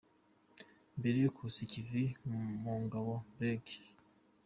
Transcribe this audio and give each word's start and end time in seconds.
Mbere 0.99 1.17
yo 1.25 1.31
kusa 1.35 1.59
ikivi 1.65 2.03
mu 2.63 2.73
ngabo, 2.83 3.13
Brig. 3.35 3.65